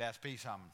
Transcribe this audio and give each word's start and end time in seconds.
Lad 0.00 0.08
os 0.08 0.18
bede 0.18 0.38
sammen. 0.38 0.72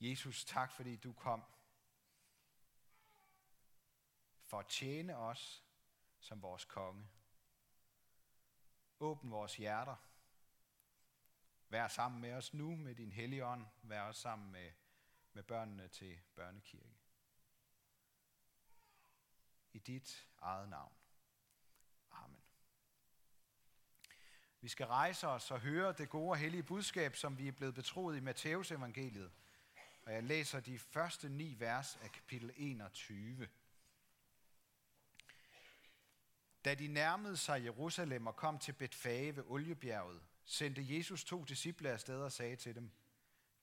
Jesus, 0.00 0.44
tak 0.44 0.72
fordi 0.72 0.96
du 0.96 1.12
kom 1.12 1.44
for 4.44 4.58
at 4.58 4.66
tjene 4.66 5.16
os 5.16 5.64
som 6.20 6.42
vores 6.42 6.64
konge. 6.64 7.08
Åbn 9.00 9.30
vores 9.30 9.56
hjerter. 9.56 9.96
Vær 11.68 11.88
sammen 11.88 12.20
med 12.20 12.32
os 12.32 12.54
nu 12.54 12.76
med 12.76 12.94
din 12.94 13.12
hellige 13.12 13.46
ånd. 13.46 13.66
Vær 13.82 14.02
også 14.02 14.20
sammen 14.20 14.52
med, 14.52 14.72
med 15.32 15.42
børnene 15.42 15.88
til 15.88 16.20
børnekirke. 16.34 16.97
I 19.78 19.80
dit 19.80 20.26
eget 20.38 20.68
navn. 20.68 20.92
Amen. 22.10 22.40
Vi 24.60 24.68
skal 24.68 24.86
rejse 24.86 25.28
os 25.28 25.50
og 25.50 25.60
høre 25.60 25.92
det 25.92 26.08
gode 26.08 26.30
og 26.30 26.36
hellige 26.36 26.62
budskab, 26.62 27.16
som 27.16 27.38
vi 27.38 27.48
er 27.48 27.52
blevet 27.52 27.74
betroet 27.74 28.16
i 28.16 28.20
Matteus 28.20 28.70
evangeliet. 28.70 29.30
Og 30.02 30.12
jeg 30.12 30.22
læser 30.22 30.60
de 30.60 30.78
første 30.78 31.28
ni 31.28 31.56
vers 31.58 31.96
af 31.96 32.12
kapitel 32.12 32.52
21. 32.56 33.48
Da 36.64 36.74
de 36.74 36.88
nærmede 36.88 37.36
sig 37.36 37.64
Jerusalem 37.64 38.26
og 38.26 38.36
kom 38.36 38.58
til 38.58 38.72
Betfage 38.72 39.36
ved 39.36 39.44
Oliebjerget, 39.46 40.22
sendte 40.44 40.96
Jesus 40.96 41.24
to 41.24 41.44
disciple 41.44 41.90
afsted 41.90 42.22
og 42.22 42.32
sagde 42.32 42.56
til 42.56 42.74
dem, 42.74 42.90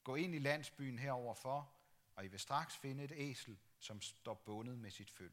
Gå 0.04 0.16
ind 0.16 0.36
i 0.36 0.40
landsbyen 0.40 1.00
heroverfor, 1.00 1.74
og 2.16 2.26
I 2.26 2.28
vil 2.28 2.40
straks 2.40 2.78
finde 2.78 3.04
et 3.04 3.12
æsel, 3.16 3.58
som 3.80 4.02
står 4.02 4.34
bundet 4.34 4.78
med 4.78 4.92
sit 4.92 5.12
føl. 5.12 5.32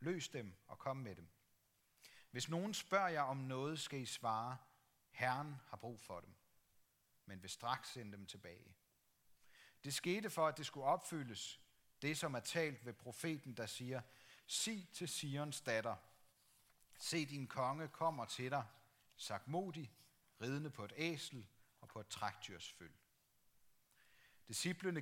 Løs 0.00 0.28
dem 0.28 0.54
og 0.66 0.78
kom 0.78 0.96
med 0.96 1.16
dem. 1.16 1.28
Hvis 2.30 2.48
nogen 2.48 2.74
spørger 2.74 3.08
jer 3.08 3.22
om 3.22 3.36
noget, 3.36 3.80
skal 3.80 4.00
I 4.00 4.06
svare, 4.06 4.56
Herren 5.10 5.56
har 5.66 5.76
brug 5.76 6.00
for 6.00 6.20
dem, 6.20 6.34
men 7.26 7.42
vil 7.42 7.50
straks 7.50 7.88
sende 7.88 8.12
dem 8.12 8.26
tilbage. 8.26 8.76
Det 9.84 9.94
skete 9.94 10.30
for, 10.30 10.46
at 10.46 10.56
det 10.56 10.66
skulle 10.66 10.86
opfyldes, 10.86 11.60
det 12.02 12.18
som 12.18 12.34
er 12.34 12.40
talt 12.40 12.86
ved 12.86 12.92
profeten, 12.92 13.56
der 13.56 13.66
siger, 13.66 14.02
Sig 14.46 14.88
til 14.92 15.08
Sions 15.08 15.60
datter, 15.60 15.96
se 16.98 17.26
din 17.26 17.46
konge 17.46 17.88
kommer 17.88 18.24
til 18.24 18.50
dig, 18.50 18.66
sagt 19.16 19.48
modig, 19.48 19.92
ridende 20.40 20.70
på 20.70 20.84
et 20.84 20.92
æsel 20.96 21.46
og 21.80 21.88
på 21.88 22.00
et 22.00 22.08
trækdyrs 22.08 22.72
føl. 22.72 22.92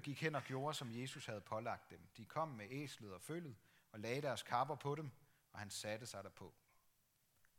Gik 0.03 0.20
hen 0.20 0.34
og 0.34 0.42
gjorde, 0.42 0.75
som 0.75 1.01
Jesus 1.01 1.27
havde 1.27 1.41
pålagt 1.41 1.91
dem. 1.91 2.08
De 2.17 2.25
kom 2.25 2.48
med 2.48 2.67
æslet 2.70 3.14
og 3.14 3.23
følget 3.23 3.56
og 3.92 4.00
lagde 4.00 4.22
deres 4.22 4.42
kapper 4.42 4.75
på 4.75 4.94
dem, 4.94 5.11
og 5.53 5.58
han 5.58 5.70
satte 5.70 6.06
sig 6.06 6.25
derpå. 6.25 6.55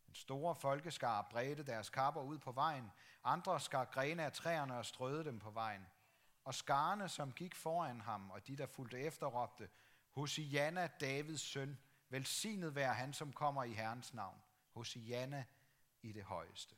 En 0.08 0.16
store 0.16 0.56
folkeskar 0.56 1.28
bredte 1.32 1.64
deres 1.64 1.90
kapper 1.90 2.22
ud 2.22 2.38
på 2.38 2.52
vejen. 2.52 2.92
Andre 3.24 3.60
skar 3.60 3.86
grene 3.86 4.26
af 4.26 4.34
træerne 4.34 4.78
og 4.78 4.86
strøede 4.86 5.24
dem 5.24 5.40
på 5.40 5.52
vejen– 5.52 5.88
og 6.50 6.56
skarne, 6.56 7.10
som 7.10 7.32
gik 7.32 7.56
foran 7.56 8.02
ham, 8.02 8.32
og 8.32 8.48
de, 8.48 8.58
der 8.58 8.66
fulgte 8.66 9.00
efter, 9.00 9.28
råbte, 9.28 9.70
Hosianna, 10.10 10.88
Davids 10.88 11.42
søn, 11.42 11.80
velsignet 12.10 12.76
være 12.76 12.94
han, 12.94 13.14
som 13.14 13.34
kommer 13.34 13.64
i 13.64 13.74
Herrens 13.74 14.14
navn. 14.14 14.42
Hosianna 14.72 15.46
i 16.02 16.12
det 16.12 16.24
højeste. 16.24 16.76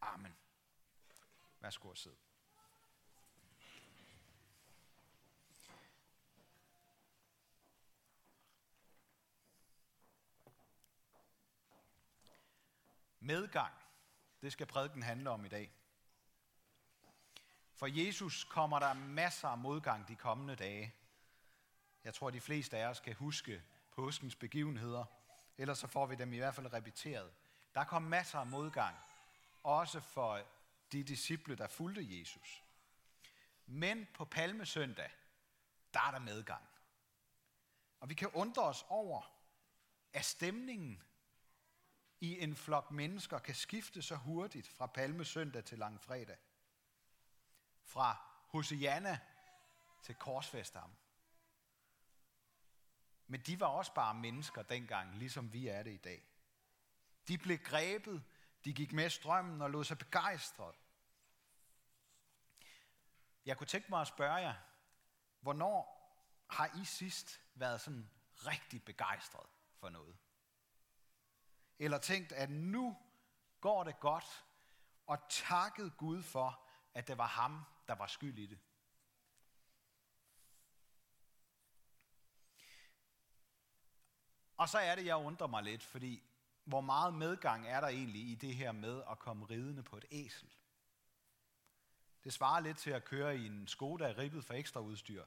Amen. 0.00 0.36
Værsgo 1.60 1.90
at 1.90 1.98
sidde. 1.98 2.16
Medgang, 13.28 13.74
det 14.42 14.52
skal 14.52 14.66
prædiken 14.66 15.02
handle 15.02 15.30
om 15.30 15.44
i 15.44 15.48
dag. 15.48 15.72
For 17.74 17.86
Jesus 17.86 18.44
kommer 18.44 18.78
der 18.78 18.92
masser 18.94 19.48
af 19.48 19.58
modgang 19.58 20.08
de 20.08 20.16
kommende 20.16 20.56
dage. 20.56 20.94
Jeg 22.04 22.14
tror, 22.14 22.30
de 22.30 22.40
fleste 22.40 22.78
af 22.78 22.86
os 22.86 23.00
kan 23.00 23.14
huske 23.14 23.62
påskens 23.92 24.36
begivenheder. 24.36 25.04
Ellers 25.58 25.78
så 25.78 25.86
får 25.86 26.06
vi 26.06 26.14
dem 26.14 26.32
i 26.32 26.36
hvert 26.38 26.54
fald 26.54 26.72
repeteret. 26.72 27.32
Der 27.74 27.84
kom 27.84 28.02
masser 28.02 28.38
af 28.38 28.46
modgang. 28.46 28.96
Også 29.62 30.00
for 30.00 30.40
de 30.92 31.04
disciple, 31.04 31.56
der 31.56 31.66
fulgte 31.66 32.18
Jesus. 32.18 32.64
Men 33.66 34.06
på 34.14 34.24
palmesøndag, 34.24 35.10
der 35.94 36.00
er 36.00 36.10
der 36.10 36.18
medgang. 36.18 36.68
Og 38.00 38.08
vi 38.08 38.14
kan 38.14 38.28
undre 38.28 38.62
os 38.62 38.86
over, 38.88 39.22
at 40.12 40.24
stemningen 40.24 41.02
i 42.20 42.40
en 42.40 42.56
flok 42.56 42.90
mennesker 42.90 43.38
kan 43.38 43.54
skifte 43.54 44.02
så 44.02 44.16
hurtigt 44.16 44.68
fra 44.68 44.86
palmesøndag 44.86 45.64
til 45.64 45.78
langfredag 45.78 46.36
fra 47.82 48.16
Hosianna 48.48 49.18
til 50.02 50.14
korsfæst. 50.14 50.76
Men 53.26 53.40
de 53.40 53.60
var 53.60 53.66
også 53.66 53.94
bare 53.94 54.14
mennesker 54.14 54.62
dengang, 54.62 55.16
ligesom 55.16 55.52
vi 55.52 55.68
er 55.68 55.82
det 55.82 55.92
i 55.92 55.96
dag. 55.96 56.28
De 57.28 57.38
blev 57.38 57.58
grebet, 57.58 58.24
de 58.64 58.74
gik 58.74 58.92
med 58.92 59.10
strømmen 59.10 59.62
og 59.62 59.70
lod 59.70 59.84
sig 59.84 59.98
begejstret. 59.98 60.74
Jeg 63.44 63.56
kunne 63.58 63.66
tænke 63.66 63.86
mig 63.90 64.00
at 64.00 64.06
spørge 64.06 64.34
jer, 64.34 64.54
hvornår 65.40 65.98
har 66.50 66.80
I 66.82 66.84
sidst 66.84 67.40
været 67.54 67.80
sådan 67.80 68.10
rigtig 68.34 68.84
begejstret 68.84 69.46
for 69.74 69.88
noget? 69.88 70.16
Eller 71.78 71.98
tænkt, 71.98 72.32
at 72.32 72.50
nu 72.50 72.96
går 73.60 73.84
det 73.84 74.00
godt, 74.00 74.44
og 75.06 75.18
takket 75.28 75.96
Gud 75.96 76.22
for, 76.22 76.64
at 76.94 77.08
det 77.08 77.18
var 77.18 77.26
ham, 77.26 77.64
der 77.88 77.94
var 77.94 78.06
skyld 78.06 78.38
i 78.38 78.46
det. 78.46 78.58
Og 84.56 84.68
så 84.68 84.78
er 84.78 84.94
det, 84.94 85.06
jeg 85.06 85.16
undrer 85.16 85.46
mig 85.46 85.62
lidt, 85.62 85.82
fordi 85.82 86.22
hvor 86.64 86.80
meget 86.80 87.14
medgang 87.14 87.66
er 87.66 87.80
der 87.80 87.88
egentlig 87.88 88.22
i 88.28 88.34
det 88.34 88.54
her 88.54 88.72
med 88.72 89.02
at 89.10 89.18
komme 89.18 89.46
ridende 89.46 89.82
på 89.82 89.96
et 89.96 90.04
æsel? 90.10 90.54
Det 92.24 92.32
svarer 92.32 92.60
lidt 92.60 92.78
til 92.78 92.90
at 92.90 93.04
køre 93.04 93.36
i 93.36 93.46
en 93.46 93.68
Skoda 93.68 94.14
ribbet 94.18 94.44
for 94.44 94.54
ekstra 94.54 94.80
udstyr. 94.80 95.24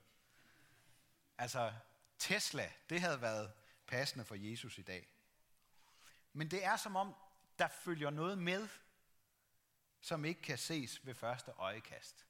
Altså, 1.38 1.74
Tesla, 2.18 2.72
det 2.90 3.02
havde 3.02 3.22
været 3.22 3.54
passende 3.88 4.26
for 4.26 4.36
Jesus 4.36 4.78
i 4.78 4.82
dag. 4.82 5.08
Men 6.34 6.52
det 6.52 6.66
er 6.66 6.76
som 6.76 6.96
om, 6.96 7.16
der 7.60 7.68
følger 7.68 8.10
noget 8.10 8.38
med, 8.38 8.68
som 10.02 10.26
ikke 10.26 10.42
kan 10.42 10.58
ses 10.58 11.06
ved 11.06 11.16
første 11.16 11.52
øjekast. 11.52 12.26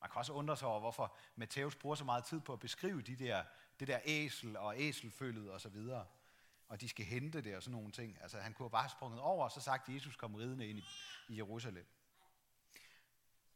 Man 0.00 0.10
kan 0.10 0.18
også 0.18 0.32
undre 0.32 0.56
sig 0.56 0.68
over, 0.68 0.80
hvorfor 0.80 1.16
Matthæus 1.36 1.76
bruger 1.76 1.96
så 1.96 2.04
meget 2.04 2.24
tid 2.24 2.40
på 2.40 2.52
at 2.52 2.60
beskrive 2.60 3.02
de 3.02 3.16
der, 3.16 3.44
det 3.80 3.88
der 3.88 4.00
æsel 4.04 4.56
og 4.56 4.74
æselfølget 4.80 5.50
og 5.50 5.60
så 5.60 5.68
videre. 5.68 6.06
Og 6.68 6.80
de 6.80 6.88
skal 6.88 7.04
hente 7.04 7.40
det 7.40 7.56
og 7.56 7.62
sådan 7.62 7.72
nogle 7.72 7.92
ting. 7.92 8.18
Altså 8.22 8.40
han 8.40 8.54
kunne 8.54 8.70
bare 8.70 8.82
have 8.82 8.90
sprunget 8.90 9.20
over 9.20 9.44
og 9.44 9.50
så 9.50 9.60
sagt, 9.60 9.88
at 9.88 9.94
Jesus 9.94 10.16
kom 10.16 10.34
ridende 10.34 10.68
ind 10.68 10.78
i, 10.78 10.84
i 11.28 11.36
Jerusalem. 11.36 11.86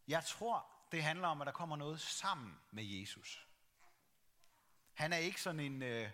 Jeg 0.08 0.24
tror, 0.24 0.66
det 0.92 1.02
handler 1.02 1.28
om, 1.28 1.40
at 1.40 1.46
der 1.46 1.52
kommer 1.52 1.76
noget 1.76 2.00
sammen 2.00 2.58
med 2.70 2.84
Jesus. 2.84 3.48
Han 4.92 5.12
er 5.12 5.16
ikke 5.16 5.42
sådan 5.42 5.60
en 5.60 5.82
øh, 5.82 6.10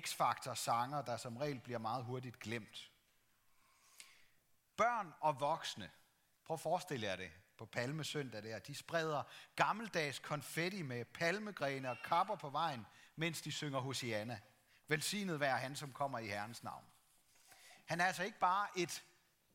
x-faktor 0.00 0.54
sanger, 0.54 1.02
der 1.02 1.16
som 1.16 1.36
regel 1.36 1.60
bliver 1.60 1.78
meget 1.78 2.04
hurtigt 2.04 2.40
glemt. 2.40 2.90
Børn 4.76 5.14
og 5.20 5.40
voksne, 5.40 5.90
prøv 6.44 6.54
at 6.54 6.60
forestille 6.60 7.06
jer 7.06 7.16
det, 7.16 7.30
på 7.58 7.66
palmesøndag 7.66 8.42
der. 8.42 8.58
De 8.58 8.74
spreder 8.74 9.22
gammeldags 9.56 10.18
konfetti 10.18 10.82
med 10.82 11.04
palmegrene 11.04 11.90
og 11.90 11.96
kapper 12.04 12.36
på 12.36 12.50
vejen, 12.50 12.86
mens 13.16 13.42
de 13.42 13.52
synger 13.52 13.80
Hosianna. 13.80 14.40
Velsignet 14.88 15.40
være 15.40 15.58
han, 15.58 15.76
som 15.76 15.92
kommer 15.92 16.18
i 16.18 16.26
Herrens 16.26 16.62
navn. 16.62 16.84
Han 17.84 18.00
er 18.00 18.04
altså 18.04 18.22
ikke 18.22 18.38
bare 18.38 18.68
et 18.76 19.04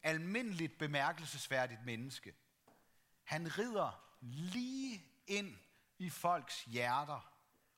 almindeligt 0.03 0.77
bemærkelsesværdigt 0.77 1.85
menneske. 1.85 2.35
Han 3.23 3.57
rider 3.57 4.03
lige 4.21 5.06
ind 5.27 5.57
i 5.97 6.09
folks 6.09 6.63
hjerter 6.63 7.33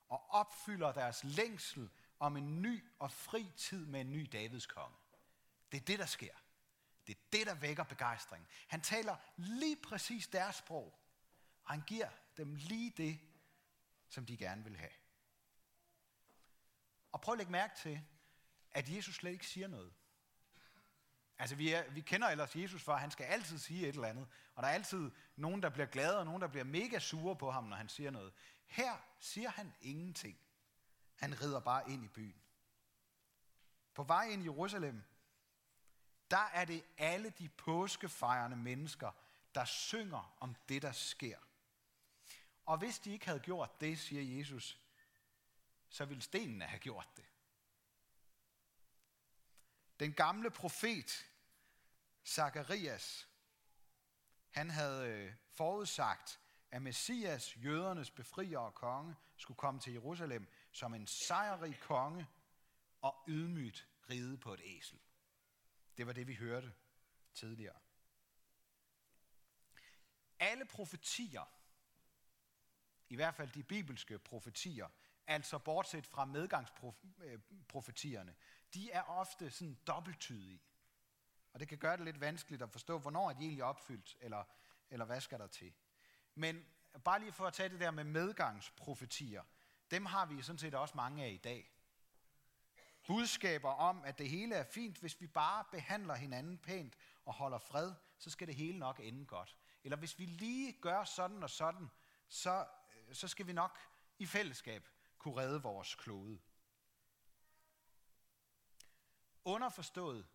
og 0.08 0.30
opfylder 0.30 0.92
deres 0.92 1.24
længsel 1.24 1.90
om 2.20 2.36
en 2.36 2.62
ny 2.62 2.84
og 2.98 3.12
fri 3.12 3.52
tid 3.56 3.86
med 3.86 4.00
en 4.00 4.12
ny 4.12 4.28
Davids 4.32 4.66
konge. 4.66 4.96
Det 5.72 5.80
er 5.80 5.84
det, 5.84 5.98
der 5.98 6.06
sker. 6.06 6.34
Det 7.06 7.16
er 7.16 7.20
det, 7.32 7.46
der 7.46 7.54
vækker 7.54 7.84
begejstring. 7.84 8.48
Han 8.68 8.80
taler 8.80 9.16
lige 9.36 9.76
præcis 9.76 10.26
deres 10.26 10.56
sprog, 10.56 10.98
og 11.64 11.70
han 11.70 11.82
giver 11.86 12.08
dem 12.36 12.54
lige 12.54 12.90
det, 12.96 13.20
som 14.08 14.26
de 14.26 14.36
gerne 14.36 14.64
vil 14.64 14.76
have. 14.76 14.90
Og 17.12 17.20
prøv 17.20 17.32
at 17.32 17.38
lægge 17.38 17.52
mærke 17.52 17.76
til, 17.76 18.00
at 18.72 18.88
Jesus 18.88 19.14
slet 19.14 19.32
ikke 19.32 19.46
siger 19.46 19.68
noget. 19.68 19.92
Altså, 21.38 21.56
vi, 21.56 21.72
er, 21.72 21.90
vi 21.90 22.00
kender 22.00 22.28
ellers 22.28 22.56
Jesus 22.56 22.82
for, 22.82 22.92
at 22.92 23.00
han 23.00 23.10
skal 23.10 23.24
altid 23.24 23.58
sige 23.58 23.88
et 23.88 23.94
eller 23.94 24.08
andet. 24.08 24.28
Og 24.54 24.62
der 24.62 24.68
er 24.68 24.72
altid 24.72 25.10
nogen, 25.36 25.62
der 25.62 25.68
bliver 25.68 25.86
glade, 25.86 26.18
og 26.18 26.24
nogen, 26.24 26.42
der 26.42 26.48
bliver 26.48 26.64
mega 26.64 26.98
sure 26.98 27.36
på 27.36 27.50
ham, 27.50 27.64
når 27.64 27.76
han 27.76 27.88
siger 27.88 28.10
noget. 28.10 28.32
Her 28.66 28.96
siger 29.18 29.50
han 29.50 29.72
ingenting. 29.80 30.38
Han 31.20 31.40
rider 31.40 31.60
bare 31.60 31.90
ind 31.90 32.04
i 32.04 32.08
byen. 32.08 32.42
På 33.94 34.02
vej 34.02 34.24
ind 34.24 34.42
i 34.42 34.44
Jerusalem, 34.44 35.02
der 36.30 36.48
er 36.52 36.64
det 36.64 36.84
alle 36.98 37.30
de 37.30 37.48
påskefejrende 37.48 38.56
mennesker, 38.56 39.12
der 39.54 39.64
synger 39.64 40.36
om 40.40 40.56
det, 40.68 40.82
der 40.82 40.92
sker. 40.92 41.38
Og 42.66 42.78
hvis 42.78 42.98
de 42.98 43.12
ikke 43.12 43.26
havde 43.26 43.40
gjort 43.40 43.80
det, 43.80 43.98
siger 43.98 44.38
Jesus, 44.38 44.80
så 45.88 46.04
ville 46.04 46.22
stenene 46.22 46.64
have 46.64 46.80
gjort 46.80 47.08
det. 47.16 47.24
Den 50.00 50.12
gamle 50.12 50.50
profet, 50.50 51.26
Zakarias, 52.26 53.28
han 54.50 54.70
havde 54.70 55.08
øh, 55.08 55.34
forudsagt, 55.50 56.40
at 56.70 56.82
Messias, 56.82 57.56
jødernes 57.56 58.10
befrier 58.10 58.58
og 58.58 58.74
konge, 58.74 59.16
skulle 59.36 59.58
komme 59.58 59.80
til 59.80 59.92
Jerusalem 59.92 60.48
som 60.72 60.94
en 60.94 61.06
sejrrig 61.06 61.80
konge 61.80 62.26
og 63.00 63.24
ydmygt 63.28 63.88
ride 64.10 64.38
på 64.38 64.54
et 64.54 64.60
æsel. 64.64 64.98
Det 65.96 66.06
var 66.06 66.12
det, 66.12 66.26
vi 66.26 66.34
hørte 66.34 66.72
tidligere. 67.34 67.76
Alle 70.38 70.64
profetier, 70.64 71.44
i 73.08 73.14
hvert 73.14 73.34
fald 73.34 73.50
de 73.50 73.62
bibelske 73.62 74.18
profetier, 74.18 74.88
altså 75.26 75.58
bortset 75.58 76.06
fra 76.06 76.24
medgangsprofetierne, 76.24 78.30
øh, 78.30 78.36
de 78.74 78.90
er 78.90 79.02
ofte 79.02 79.50
sådan 79.50 79.78
dobbelttydige. 79.86 80.62
Og 81.52 81.60
det 81.60 81.68
kan 81.68 81.78
gøre 81.78 81.96
det 81.96 82.04
lidt 82.04 82.20
vanskeligt 82.20 82.62
at 82.62 82.70
forstå, 82.70 82.98
hvornår 82.98 83.30
er 83.30 83.34
de 83.34 83.42
egentlig 83.42 83.64
opfyldt, 83.64 84.16
eller, 84.20 84.44
eller 84.90 85.04
hvad 85.04 85.20
skal 85.20 85.38
der 85.38 85.46
til. 85.46 85.74
Men 86.34 86.66
bare 87.04 87.20
lige 87.20 87.32
for 87.32 87.46
at 87.46 87.54
tage 87.54 87.68
det 87.68 87.80
der 87.80 87.90
med 87.90 88.04
medgangsprofetier, 88.04 89.42
dem 89.90 90.06
har 90.06 90.26
vi 90.26 90.42
sådan 90.42 90.58
set 90.58 90.74
også 90.74 90.96
mange 90.96 91.24
af 91.24 91.30
i 91.30 91.36
dag. 91.36 91.70
Budskaber 93.06 93.70
om, 93.70 94.04
at 94.04 94.18
det 94.18 94.30
hele 94.30 94.54
er 94.54 94.64
fint, 94.64 94.98
hvis 94.98 95.20
vi 95.20 95.26
bare 95.26 95.64
behandler 95.70 96.14
hinanden 96.14 96.58
pænt 96.58 96.96
og 97.24 97.34
holder 97.34 97.58
fred, 97.58 97.94
så 98.18 98.30
skal 98.30 98.46
det 98.46 98.54
hele 98.54 98.78
nok 98.78 99.00
ende 99.02 99.26
godt. 99.26 99.56
Eller 99.84 99.96
hvis 99.96 100.18
vi 100.18 100.26
lige 100.26 100.72
gør 100.72 101.04
sådan 101.04 101.42
og 101.42 101.50
sådan, 101.50 101.90
så, 102.28 102.66
øh, 103.08 103.14
så 103.14 103.28
skal 103.28 103.46
vi 103.46 103.52
nok 103.52 103.78
i 104.18 104.26
fællesskab 104.26 104.88
kunne 105.18 105.36
redde 105.36 105.62
vores 105.62 105.94
klode. 105.94 106.40
Underforstået, 109.44 110.26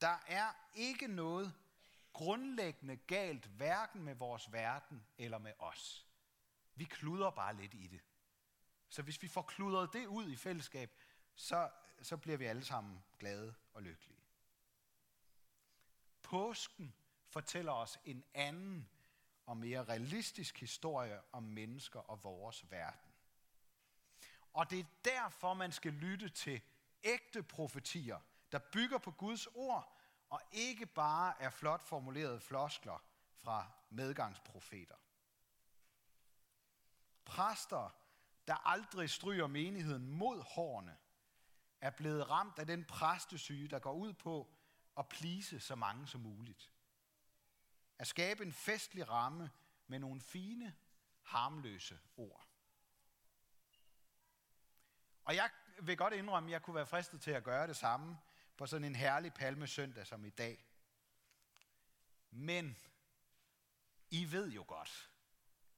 der 0.00 0.18
er 0.26 0.52
ikke 0.74 1.06
noget 1.06 1.54
grundlæggende 2.12 2.96
galt, 2.96 3.46
hverken 3.46 4.02
med 4.02 4.14
vores 4.14 4.52
verden 4.52 5.06
eller 5.18 5.38
med 5.38 5.52
os. 5.58 6.06
Vi 6.74 6.84
kluder 6.84 7.30
bare 7.30 7.56
lidt 7.56 7.74
i 7.74 7.86
det. 7.86 8.00
Så 8.88 9.02
hvis 9.02 9.22
vi 9.22 9.28
får 9.28 9.42
kludret 9.42 9.92
det 9.92 10.06
ud 10.06 10.30
i 10.30 10.36
fællesskab, 10.36 10.90
så, 11.34 11.70
så 12.02 12.16
bliver 12.16 12.38
vi 12.38 12.44
alle 12.44 12.64
sammen 12.64 13.04
glade 13.18 13.54
og 13.74 13.82
lykkelige. 13.82 14.22
Påsken 16.22 16.94
fortæller 17.28 17.72
os 17.72 17.98
en 18.04 18.24
anden 18.34 18.88
og 19.46 19.56
mere 19.56 19.84
realistisk 19.84 20.60
historie 20.60 21.20
om 21.32 21.42
mennesker 21.42 22.00
og 22.00 22.24
vores 22.24 22.70
verden. 22.70 23.12
Og 24.52 24.70
det 24.70 24.80
er 24.80 24.84
derfor, 25.04 25.54
man 25.54 25.72
skal 25.72 25.92
lytte 25.92 26.28
til 26.28 26.62
ægte 27.04 27.42
profetier, 27.42 28.20
der 28.52 28.58
bygger 28.58 28.98
på 28.98 29.10
Guds 29.10 29.46
ord, 29.46 29.98
og 30.30 30.42
ikke 30.52 30.86
bare 30.86 31.42
er 31.42 31.50
flot 31.50 31.82
formulerede 31.82 32.40
floskler 32.40 33.04
fra 33.34 33.70
medgangsprofeter. 33.90 34.96
Præster, 37.24 37.90
der 38.48 38.66
aldrig 38.66 39.10
stryger 39.10 39.46
menigheden 39.46 40.08
mod 40.08 40.42
hårene, 40.42 40.96
er 41.80 41.90
blevet 41.90 42.30
ramt 42.30 42.58
af 42.58 42.66
den 42.66 42.84
præstesyge, 42.84 43.68
der 43.68 43.78
går 43.78 43.92
ud 43.92 44.12
på 44.12 44.54
at 44.98 45.08
plise 45.08 45.60
så 45.60 45.74
mange 45.74 46.06
som 46.06 46.20
muligt. 46.20 46.72
At 47.98 48.06
skabe 48.06 48.42
en 48.42 48.52
festlig 48.52 49.08
ramme 49.08 49.50
med 49.86 49.98
nogle 49.98 50.20
fine, 50.20 50.76
harmløse 51.22 52.00
ord. 52.16 52.46
Og 55.24 55.34
jeg 55.34 55.50
vil 55.82 55.96
godt 55.96 56.14
indrømme, 56.14 56.48
at 56.48 56.52
jeg 56.52 56.62
kunne 56.62 56.74
være 56.74 56.86
fristet 56.86 57.20
til 57.20 57.30
at 57.30 57.44
gøre 57.44 57.66
det 57.66 57.76
samme 57.76 58.18
på 58.56 58.66
sådan 58.66 58.84
en 58.84 58.94
herlig 58.94 59.34
palmesøndag 59.34 60.06
som 60.06 60.24
i 60.24 60.30
dag. 60.30 60.66
Men 62.30 62.76
I 64.10 64.32
ved 64.32 64.50
jo 64.50 64.64
godt, 64.68 65.10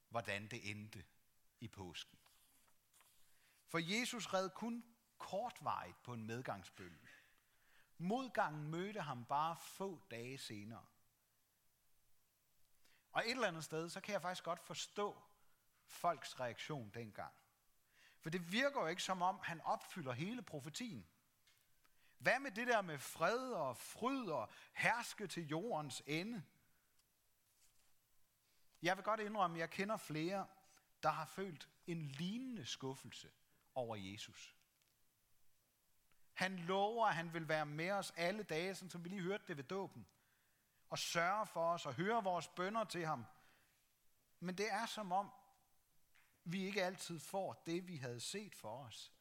hvordan 0.09 0.47
det 0.47 0.69
endte 0.71 1.05
i 1.59 1.67
påsken. 1.67 2.20
For 3.71 3.79
Jesus 3.79 4.33
red 4.33 4.49
kun 4.49 4.83
kortvarigt 5.17 6.03
på 6.03 6.13
en 6.13 6.25
medgangsbølge. 6.25 7.07
Modgangen 7.97 8.71
mødte 8.71 9.01
ham 9.01 9.25
bare 9.25 9.57
få 9.57 10.01
dage 10.11 10.37
senere. 10.37 10.85
Og 13.11 13.21
et 13.25 13.31
eller 13.31 13.47
andet 13.47 13.63
sted, 13.63 13.89
så 13.89 14.01
kan 14.01 14.13
jeg 14.13 14.21
faktisk 14.21 14.43
godt 14.43 14.59
forstå 14.59 15.21
folks 15.85 16.39
reaktion 16.39 16.91
dengang. 16.93 17.33
For 18.19 18.29
det 18.29 18.51
virker 18.51 18.81
jo 18.81 18.87
ikke 18.87 19.03
som 19.03 19.21
om, 19.21 19.39
han 19.43 19.61
opfylder 19.61 20.11
hele 20.11 20.41
profetien. 20.41 21.07
Hvad 22.17 22.39
med 22.39 22.51
det 22.51 22.67
der 22.67 22.81
med 22.81 22.97
fred 22.97 23.51
og 23.53 23.77
fryd 23.77 24.29
og 24.29 24.49
herske 24.73 25.27
til 25.27 25.47
jordens 25.47 26.03
ende? 26.05 26.43
Jeg 28.81 28.97
vil 28.97 29.03
godt 29.03 29.19
indrømme, 29.19 29.57
at 29.57 29.59
jeg 29.59 29.69
kender 29.69 29.97
flere, 29.97 30.47
der 31.03 31.09
har 31.09 31.25
følt 31.25 31.69
en 31.87 32.01
lignende 32.01 32.65
skuffelse 32.65 33.31
over 33.75 33.95
Jesus. 33.95 34.55
Han 36.33 36.55
lover, 36.55 37.07
at 37.07 37.15
han 37.15 37.33
vil 37.33 37.47
være 37.47 37.65
med 37.65 37.91
os 37.91 38.13
alle 38.15 38.43
dage, 38.43 38.75
sådan 38.75 38.89
som 38.89 39.03
vi 39.03 39.09
lige 39.09 39.21
hørte 39.21 39.43
det 39.47 39.57
ved 39.57 39.63
dåben. 39.63 40.07
Og 40.89 40.99
sørge 40.99 41.47
for 41.47 41.73
os 41.73 41.85
og 41.85 41.93
høre 41.93 42.23
vores 42.23 42.47
bønder 42.47 42.83
til 42.83 43.05
ham. 43.05 43.25
Men 44.39 44.57
det 44.57 44.71
er 44.71 44.85
som 44.85 45.11
om, 45.11 45.31
vi 46.43 46.65
ikke 46.65 46.83
altid 46.83 47.19
får 47.19 47.63
det, 47.65 47.87
vi 47.87 47.95
havde 47.95 48.19
set 48.19 48.55
for 48.55 48.85
os, 48.85 49.13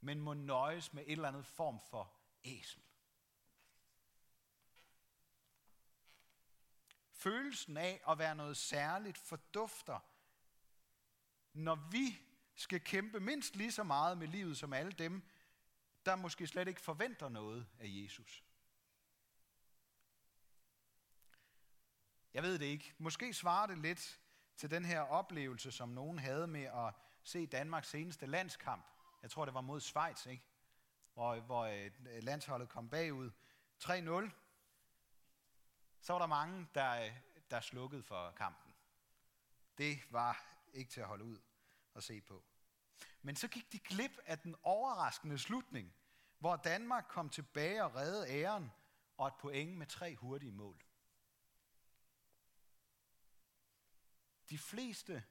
men 0.00 0.20
må 0.20 0.34
nøjes 0.34 0.92
med 0.92 1.02
et 1.06 1.12
eller 1.12 1.28
andet 1.28 1.46
form 1.46 1.80
for 1.80 2.12
æsel. 2.44 2.82
Følelsen 7.12 7.76
af 7.76 8.02
at 8.08 8.18
være 8.18 8.34
noget 8.34 8.56
særligt 8.56 9.18
fordufter, 9.18 10.00
når 11.52 11.74
vi 11.90 12.25
skal 12.56 12.80
kæmpe 12.80 13.20
mindst 13.20 13.56
lige 13.56 13.72
så 13.72 13.82
meget 13.82 14.18
med 14.18 14.28
livet 14.28 14.56
som 14.56 14.72
alle 14.72 14.92
dem, 14.92 15.22
der 16.06 16.16
måske 16.16 16.46
slet 16.46 16.68
ikke 16.68 16.80
forventer 16.80 17.28
noget 17.28 17.66
af 17.78 17.86
Jesus. 17.88 18.44
Jeg 22.34 22.42
ved 22.42 22.58
det 22.58 22.66
ikke. 22.66 22.94
Måske 22.98 23.34
svarer 23.34 23.66
det 23.66 23.78
lidt 23.78 24.20
til 24.56 24.70
den 24.70 24.84
her 24.84 25.00
oplevelse, 25.00 25.72
som 25.72 25.88
nogen 25.88 26.18
havde 26.18 26.46
med 26.46 26.64
at 26.64 26.94
se 27.22 27.46
Danmarks 27.46 27.88
seneste 27.88 28.26
landskamp. 28.26 28.86
Jeg 29.22 29.30
tror, 29.30 29.44
det 29.44 29.54
var 29.54 29.60
mod 29.60 29.80
Schweiz, 29.80 30.26
ikke? 30.26 30.44
Hvor, 31.14 31.40
hvor 31.40 31.64
øh, 31.64 31.90
landsholdet 32.22 32.68
kom 32.68 32.88
bagud 32.88 33.30
3-0. 33.84 33.90
Så 36.00 36.12
var 36.12 36.18
der 36.18 36.26
mange, 36.26 36.66
der, 36.74 37.04
øh, 37.04 37.12
der 37.50 37.60
slukkede 37.60 38.02
for 38.02 38.30
kampen. 38.30 38.74
Det 39.78 39.98
var 40.10 40.44
ikke 40.72 40.90
til 40.90 41.00
at 41.00 41.06
holde 41.06 41.24
ud 41.24 41.38
at 41.96 42.04
se 42.04 42.20
på. 42.20 42.44
Men 43.22 43.36
så 43.36 43.48
gik 43.48 43.72
de 43.72 43.78
glip 43.78 44.18
af 44.24 44.38
den 44.38 44.56
overraskende 44.62 45.38
slutning, 45.38 45.94
hvor 46.38 46.56
Danmark 46.56 47.04
kom 47.08 47.30
tilbage 47.30 47.84
og 47.84 47.94
redde 47.94 48.28
æren 48.28 48.70
og 49.16 49.26
et 49.26 49.34
point 49.40 49.76
med 49.76 49.86
tre 49.86 50.16
hurtige 50.16 50.52
mål. 50.52 50.84
De 54.50 54.58
fleste 54.58 55.24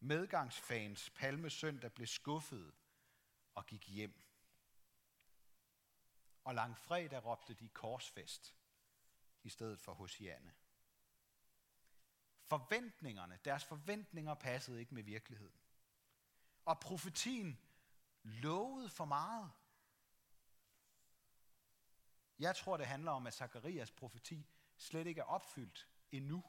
medgangsfans 0.00 1.10
Palmesøndag 1.10 1.92
blev 1.92 2.06
skuffede 2.06 2.72
og 3.54 3.66
gik 3.66 3.88
hjem. 3.88 4.22
Og 6.44 6.54
langfredag 6.54 7.24
råbte 7.24 7.54
de 7.54 7.68
korsfest 7.68 8.54
i 9.42 9.48
stedet 9.48 9.80
for 9.80 9.94
Hosianne. 9.94 10.54
Forventningerne, 12.46 13.38
deres 13.44 13.64
forventninger 13.64 14.34
passede 14.34 14.80
ikke 14.80 14.94
med 14.94 15.02
virkeligheden. 15.02 15.60
Og 16.70 16.80
profetien 16.80 17.58
lovede 18.22 18.88
for 18.88 19.04
meget. 19.04 19.52
Jeg 22.38 22.56
tror, 22.56 22.76
det 22.76 22.86
handler 22.86 23.10
om, 23.10 23.26
at 23.26 23.34
Zakarias 23.34 23.90
profeti 23.90 24.46
slet 24.76 25.06
ikke 25.06 25.20
er 25.20 25.24
opfyldt 25.24 25.88
endnu. 26.12 26.44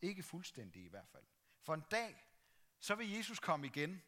Ikke 0.00 0.22
fuldstændig 0.22 0.84
i 0.84 0.88
hvert 0.88 1.08
fald. 1.08 1.24
For 1.60 1.74
en 1.74 1.84
dag, 1.90 2.24
så 2.80 2.94
vil 2.94 3.10
Jesus 3.10 3.38
komme 3.38 3.66
igen. 3.66 4.02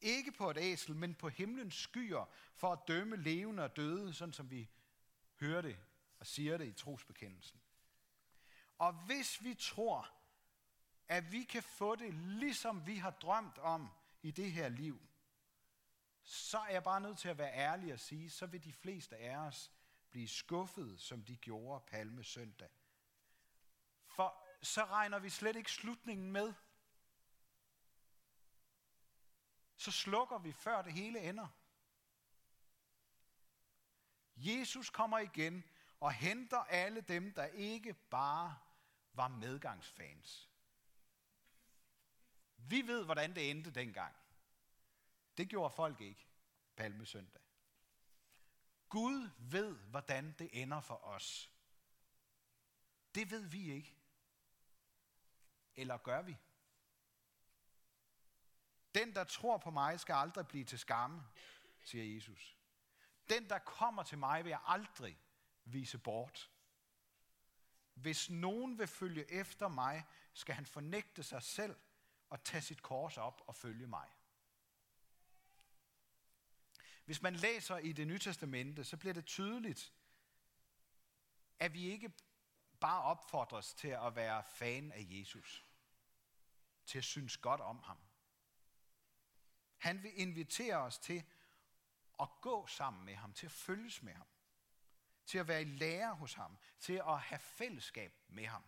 Ikke 0.00 0.32
på 0.32 0.50
et 0.50 0.58
æsel, 0.60 0.96
men 0.96 1.14
på 1.14 1.28
himlens 1.28 1.74
skyer, 1.74 2.24
for 2.54 2.72
at 2.72 2.78
dømme 2.88 3.16
levende 3.16 3.62
og 3.62 3.76
døde, 3.76 4.14
sådan 4.14 4.32
som 4.32 4.50
vi 4.50 4.70
hører 5.40 5.62
det 5.62 5.78
og 6.18 6.26
siger 6.26 6.56
det 6.56 6.66
i 6.66 6.72
trosbekendelsen. 6.72 7.60
Og 8.78 8.92
hvis 8.92 9.44
vi 9.44 9.54
tror, 9.54 10.10
at 11.08 11.32
vi 11.32 11.42
kan 11.42 11.62
få 11.62 11.96
det, 11.96 12.14
ligesom 12.14 12.86
vi 12.86 12.96
har 12.96 13.10
drømt 13.10 13.58
om 13.58 13.90
i 14.26 14.30
det 14.30 14.52
her 14.52 14.68
liv, 14.68 15.08
så 16.22 16.58
er 16.58 16.68
jeg 16.68 16.82
bare 16.82 17.00
nødt 17.00 17.18
til 17.18 17.28
at 17.28 17.38
være 17.38 17.52
ærlig 17.52 17.92
og 17.92 18.00
sige, 18.00 18.30
så 18.30 18.46
vil 18.46 18.64
de 18.64 18.72
fleste 18.72 19.16
af 19.16 19.36
os 19.36 19.72
blive 20.10 20.28
skuffet, 20.28 21.00
som 21.00 21.24
de 21.24 21.36
gjorde 21.36 21.84
Palme 21.86 22.24
søndag. 22.24 22.70
For 24.06 24.44
så 24.62 24.84
regner 24.84 25.18
vi 25.18 25.30
slet 25.30 25.56
ikke 25.56 25.72
slutningen 25.72 26.32
med. 26.32 26.54
Så 29.76 29.90
slukker 29.90 30.38
vi, 30.38 30.52
før 30.52 30.82
det 30.82 30.92
hele 30.92 31.20
ender. 31.20 31.48
Jesus 34.36 34.90
kommer 34.90 35.18
igen 35.18 35.64
og 36.00 36.12
henter 36.12 36.58
alle 36.58 37.00
dem, 37.00 37.34
der 37.34 37.44
ikke 37.44 37.94
bare 37.94 38.58
var 39.12 39.28
medgangsfans. 39.28 40.50
Vi 42.56 42.82
ved, 42.86 43.04
hvordan 43.04 43.34
det 43.34 43.50
endte 43.50 43.70
dengang. 43.70 44.16
Det 45.36 45.48
gjorde 45.48 45.74
folk 45.74 46.00
ikke, 46.00 46.26
Palmesøndag. 46.76 47.42
Gud 48.88 49.30
ved, 49.38 49.76
hvordan 49.76 50.34
det 50.38 50.62
ender 50.62 50.80
for 50.80 51.04
os. 51.04 51.50
Det 53.14 53.30
ved 53.30 53.46
vi 53.46 53.72
ikke. 53.72 53.96
Eller 55.76 55.96
gør 55.96 56.22
vi? 56.22 56.36
Den, 58.94 59.14
der 59.14 59.24
tror 59.24 59.58
på 59.58 59.70
mig, 59.70 60.00
skal 60.00 60.14
aldrig 60.14 60.48
blive 60.48 60.64
til 60.64 60.78
skamme, 60.78 61.22
siger 61.82 62.14
Jesus. 62.14 62.56
Den, 63.28 63.48
der 63.48 63.58
kommer 63.58 64.02
til 64.02 64.18
mig, 64.18 64.44
vil 64.44 64.50
jeg 64.50 64.60
aldrig 64.64 65.18
vise 65.64 65.98
bort. 65.98 66.50
Hvis 67.94 68.30
nogen 68.30 68.78
vil 68.78 68.86
følge 68.86 69.30
efter 69.32 69.68
mig, 69.68 70.04
skal 70.32 70.54
han 70.54 70.66
fornægte 70.66 71.22
sig 71.22 71.42
selv 71.42 71.76
og 72.30 72.44
tage 72.44 72.62
sit 72.62 72.82
kors 72.82 73.16
op 73.16 73.42
og 73.46 73.54
følge 73.54 73.86
mig. 73.86 74.08
Hvis 77.04 77.22
man 77.22 77.36
læser 77.36 77.78
i 77.78 77.92
det 77.92 78.06
nye 78.06 78.18
testamente, 78.18 78.84
så 78.84 78.96
bliver 78.96 79.14
det 79.14 79.26
tydeligt, 79.26 79.92
at 81.58 81.72
vi 81.74 81.90
ikke 81.90 82.12
bare 82.80 83.02
opfordres 83.02 83.74
til 83.74 83.88
at 83.88 84.16
være 84.16 84.44
fan 84.44 84.92
af 84.92 85.06
Jesus, 85.08 85.66
til 86.86 86.98
at 86.98 87.04
synes 87.04 87.36
godt 87.36 87.60
om 87.60 87.82
ham. 87.82 87.98
Han 89.76 90.02
vil 90.02 90.20
invitere 90.20 90.76
os 90.76 90.98
til 90.98 91.24
at 92.20 92.28
gå 92.40 92.66
sammen 92.66 93.04
med 93.04 93.14
ham, 93.14 93.32
til 93.32 93.46
at 93.46 93.52
følges 93.52 94.02
med 94.02 94.12
ham, 94.12 94.26
til 95.26 95.38
at 95.38 95.48
være 95.48 95.62
i 95.62 95.64
lære 95.64 96.14
hos 96.14 96.34
ham, 96.34 96.58
til 96.78 97.02
at 97.06 97.20
have 97.20 97.38
fællesskab 97.38 98.12
med 98.28 98.46
ham. 98.46 98.64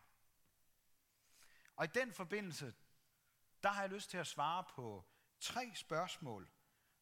Og 1.77 1.85
i 1.85 1.89
den 1.89 2.13
forbindelse, 2.13 2.75
der 3.63 3.69
har 3.69 3.81
jeg 3.81 3.91
lyst 3.91 4.11
til 4.11 4.19
at 4.19 4.27
svare 4.27 4.65
på 4.75 5.05
tre 5.41 5.73
spørgsmål, 5.75 6.51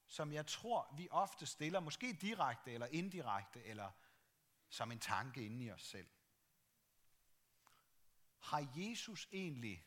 som 0.06 0.32
jeg 0.32 0.46
tror, 0.46 0.94
vi 0.96 1.08
ofte 1.10 1.46
stiller, 1.46 1.80
måske 1.80 2.12
direkte 2.12 2.72
eller 2.72 2.86
indirekte, 2.86 3.64
eller 3.64 3.90
som 4.68 4.92
en 4.92 5.00
tanke 5.00 5.46
inde 5.46 5.64
i 5.64 5.70
os 5.70 5.82
selv. 5.82 6.08
Har 8.38 8.68
Jesus 8.76 9.28
egentlig 9.32 9.86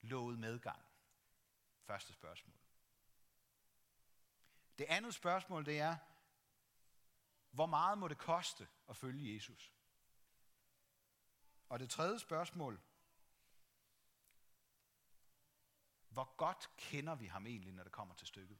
lovet 0.00 0.38
medgang? 0.38 0.84
Første 1.80 2.12
spørgsmål. 2.12 2.56
Det 4.78 4.84
andet 4.84 5.14
spørgsmål, 5.14 5.66
det 5.66 5.80
er, 5.80 5.96
hvor 7.50 7.66
meget 7.66 7.98
må 7.98 8.08
det 8.08 8.18
koste 8.18 8.68
at 8.88 8.96
følge 8.96 9.34
Jesus? 9.34 9.72
Og 11.68 11.78
det 11.78 11.90
tredje 11.90 12.18
spørgsmål, 12.18 12.80
hvor 16.14 16.34
godt 16.36 16.70
kender 16.76 17.14
vi 17.14 17.26
ham 17.26 17.46
egentlig, 17.46 17.72
når 17.72 17.82
det 17.82 17.92
kommer 17.92 18.14
til 18.14 18.26
stykket? 18.26 18.58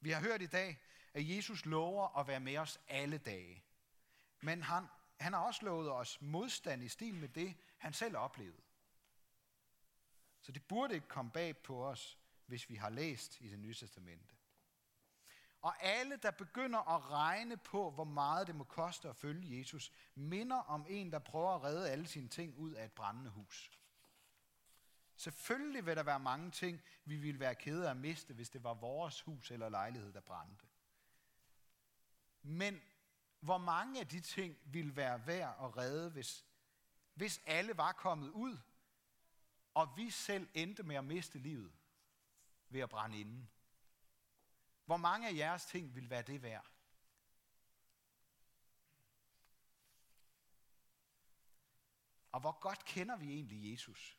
Vi 0.00 0.10
har 0.10 0.20
hørt 0.20 0.42
i 0.42 0.46
dag, 0.46 0.78
at 1.14 1.28
Jesus 1.28 1.66
lover 1.66 2.18
at 2.18 2.26
være 2.26 2.40
med 2.40 2.58
os 2.58 2.80
alle 2.88 3.18
dage. 3.18 3.64
Men 4.40 4.62
han, 4.62 4.86
han 5.20 5.32
har 5.32 5.40
også 5.40 5.64
lovet 5.64 5.92
os 5.92 6.20
modstand 6.20 6.82
i 6.82 6.88
stil 6.88 7.14
med 7.14 7.28
det, 7.28 7.56
han 7.78 7.92
selv 7.92 8.16
oplevede. 8.16 8.62
Så 10.40 10.52
det 10.52 10.68
burde 10.68 10.94
ikke 10.94 11.08
komme 11.08 11.30
bag 11.30 11.56
på 11.56 11.86
os, 11.86 12.18
hvis 12.46 12.70
vi 12.70 12.74
har 12.74 12.90
læst 12.90 13.40
i 13.40 13.48
det 13.48 13.58
nye 13.58 13.74
testamente. 13.74 14.34
Og 15.60 15.82
alle, 15.84 16.16
der 16.16 16.30
begynder 16.30 16.78
at 16.78 17.10
regne 17.10 17.56
på, 17.56 17.90
hvor 17.90 18.04
meget 18.04 18.46
det 18.46 18.54
må 18.54 18.64
koste 18.64 19.08
at 19.08 19.16
følge 19.16 19.58
Jesus, 19.58 19.92
minder 20.14 20.56
om 20.56 20.86
en, 20.88 21.12
der 21.12 21.18
prøver 21.18 21.50
at 21.50 21.62
redde 21.62 21.90
alle 21.90 22.06
sine 22.06 22.28
ting 22.28 22.58
ud 22.58 22.72
af 22.72 22.84
et 22.84 22.92
brændende 22.92 23.30
hus. 23.30 23.70
Selvfølgelig 25.16 25.86
vil 25.86 25.96
der 25.96 26.02
være 26.02 26.20
mange 26.20 26.50
ting, 26.50 26.82
vi 27.04 27.16
ville 27.16 27.40
være 27.40 27.54
kede 27.54 27.86
af 27.86 27.90
at 27.90 27.96
miste, 27.96 28.34
hvis 28.34 28.50
det 28.50 28.64
var 28.64 28.74
vores 28.74 29.20
hus 29.20 29.50
eller 29.50 29.68
lejlighed, 29.68 30.12
der 30.12 30.20
brændte. 30.20 30.66
Men 32.42 32.82
hvor 33.40 33.58
mange 33.58 34.00
af 34.00 34.08
de 34.08 34.20
ting 34.20 34.58
ville 34.64 34.96
være 34.96 35.26
værd 35.26 35.56
at 35.64 35.76
redde, 35.76 36.10
hvis, 36.10 36.44
hvis 37.14 37.40
alle 37.46 37.76
var 37.76 37.92
kommet 37.92 38.30
ud, 38.30 38.58
og 39.74 39.96
vi 39.96 40.10
selv 40.10 40.48
endte 40.54 40.82
med 40.82 40.96
at 40.96 41.04
miste 41.04 41.38
livet 41.38 41.72
ved 42.68 42.80
at 42.80 42.88
brænde 42.88 43.20
inden? 43.20 43.50
Hvor 44.84 44.96
mange 44.96 45.28
af 45.28 45.34
jeres 45.34 45.66
ting 45.66 45.94
vil 45.94 46.10
være 46.10 46.22
det 46.22 46.42
værd? 46.42 46.70
Og 52.32 52.40
hvor 52.40 52.60
godt 52.60 52.84
kender 52.84 53.16
vi 53.16 53.32
egentlig 53.32 53.72
Jesus? 53.72 54.18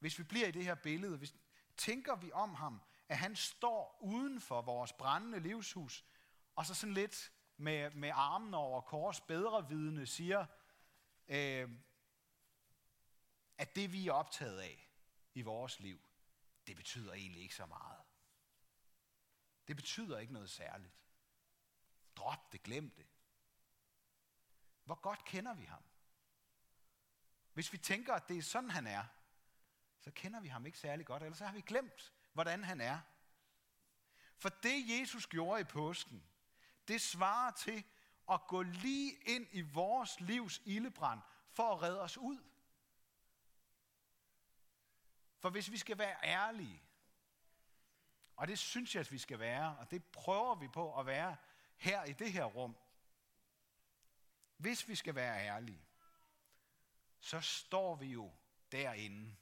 Hvis 0.00 0.18
vi 0.18 0.24
bliver 0.24 0.46
i 0.46 0.50
det 0.50 0.64
her 0.64 0.74
billede, 0.74 1.16
hvis, 1.16 1.34
tænker 1.76 2.16
vi 2.16 2.32
om 2.32 2.54
ham, 2.54 2.80
at 3.08 3.18
han 3.18 3.36
står 3.36 3.98
uden 4.00 4.40
for 4.40 4.62
vores 4.62 4.92
brændende 4.92 5.40
livshus, 5.40 6.04
og 6.56 6.66
så 6.66 6.74
sådan 6.74 6.94
lidt 6.94 7.32
med, 7.56 7.90
med 7.90 8.10
armen 8.14 8.54
over 8.54 8.80
kors, 8.80 9.20
bedre 9.20 9.68
vidne, 9.68 10.06
siger, 10.06 10.46
øh, 11.28 11.70
at 13.58 13.76
det 13.76 13.92
vi 13.92 14.08
er 14.08 14.12
optaget 14.12 14.60
af 14.60 14.90
i 15.34 15.42
vores 15.42 15.80
liv, 15.80 16.00
det 16.66 16.76
betyder 16.76 17.12
egentlig 17.12 17.42
ikke 17.42 17.54
så 17.54 17.66
meget. 17.66 18.00
Det 19.68 19.76
betyder 19.76 20.18
ikke 20.18 20.32
noget 20.32 20.50
særligt. 20.50 20.94
Drop 22.16 22.52
det, 22.52 22.62
glem 22.62 22.90
det. 22.90 23.06
Hvor 24.84 24.94
godt 24.94 25.24
kender 25.24 25.54
vi 25.54 25.64
ham? 25.64 25.82
Hvis 27.52 27.72
vi 27.72 27.78
tænker, 27.78 28.14
at 28.14 28.28
det 28.28 28.38
er 28.38 28.42
sådan, 28.42 28.70
han 28.70 28.86
er, 28.86 29.04
så 30.00 30.10
kender 30.10 30.40
vi 30.40 30.48
ham 30.48 30.66
ikke 30.66 30.78
særlig 30.78 31.06
godt, 31.06 31.22
eller 31.22 31.36
så 31.36 31.46
har 31.46 31.52
vi 31.52 31.60
glemt, 31.60 32.12
hvordan 32.32 32.64
han 32.64 32.80
er. 32.80 33.00
For 34.36 34.48
det, 34.48 35.00
Jesus 35.00 35.26
gjorde 35.26 35.60
i 35.60 35.64
påsken, 35.64 36.24
det 36.88 37.00
svarer 37.00 37.50
til 37.50 37.84
at 38.30 38.40
gå 38.48 38.62
lige 38.62 39.12
ind 39.26 39.46
i 39.52 39.60
vores 39.60 40.20
livs 40.20 40.62
ildebrand 40.64 41.20
for 41.52 41.74
at 41.74 41.82
redde 41.82 42.00
os 42.00 42.18
ud. 42.18 42.38
For 45.38 45.50
hvis 45.50 45.70
vi 45.70 45.76
skal 45.76 45.98
være 45.98 46.16
ærlige, 46.22 46.82
og 48.36 48.48
det 48.48 48.58
synes 48.58 48.94
jeg, 48.94 49.00
at 49.00 49.12
vi 49.12 49.18
skal 49.18 49.38
være, 49.38 49.76
og 49.76 49.90
det 49.90 50.04
prøver 50.04 50.54
vi 50.54 50.68
på 50.68 50.98
at 50.98 51.06
være 51.06 51.36
her 51.76 52.04
i 52.04 52.12
det 52.12 52.32
her 52.32 52.44
rum. 52.44 52.76
Hvis 54.56 54.88
vi 54.88 54.94
skal 54.94 55.14
være 55.14 55.46
ærlige, 55.46 55.84
så 57.18 57.40
står 57.40 57.94
vi 57.94 58.06
jo 58.06 58.32
derinde 58.72 59.36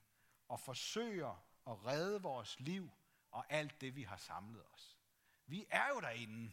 og 0.48 0.60
forsøger 0.60 1.44
at 1.66 1.86
redde 1.86 2.22
vores 2.22 2.60
liv 2.60 2.90
og 3.30 3.46
alt 3.48 3.80
det, 3.80 3.96
vi 3.96 4.02
har 4.02 4.16
samlet 4.16 4.66
os. 4.74 4.98
Vi 5.46 5.66
er 5.70 5.88
jo 5.88 6.00
derinde. 6.00 6.52